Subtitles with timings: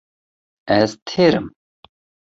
[0.77, 1.47] Ez têr im.